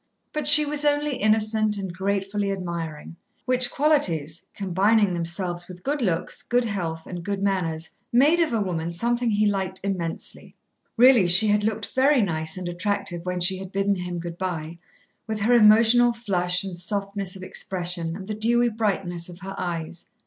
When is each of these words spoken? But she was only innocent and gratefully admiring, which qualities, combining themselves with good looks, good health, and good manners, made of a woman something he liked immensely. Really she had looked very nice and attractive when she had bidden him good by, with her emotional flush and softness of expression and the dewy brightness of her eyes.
But 0.33 0.47
she 0.47 0.65
was 0.65 0.83
only 0.83 1.17
innocent 1.17 1.77
and 1.77 1.93
gratefully 1.95 2.51
admiring, 2.51 3.17
which 3.45 3.69
qualities, 3.69 4.47
combining 4.55 5.13
themselves 5.13 5.67
with 5.67 5.83
good 5.83 6.01
looks, 6.01 6.41
good 6.41 6.63
health, 6.65 7.05
and 7.05 7.23
good 7.23 7.43
manners, 7.43 7.87
made 8.11 8.39
of 8.39 8.51
a 8.51 8.59
woman 8.61 8.89
something 8.91 9.29
he 9.29 9.45
liked 9.45 9.79
immensely. 9.83 10.55
Really 10.97 11.27
she 11.27 11.49
had 11.49 11.63
looked 11.63 11.93
very 11.93 12.23
nice 12.23 12.57
and 12.57 12.67
attractive 12.67 13.23
when 13.27 13.39
she 13.39 13.59
had 13.59 13.71
bidden 13.71 13.93
him 13.93 14.17
good 14.17 14.39
by, 14.39 14.79
with 15.27 15.41
her 15.41 15.53
emotional 15.53 16.13
flush 16.13 16.63
and 16.63 16.79
softness 16.79 17.35
of 17.35 17.43
expression 17.43 18.15
and 18.15 18.25
the 18.25 18.33
dewy 18.33 18.69
brightness 18.69 19.29
of 19.29 19.41
her 19.41 19.53
eyes. 19.55 20.09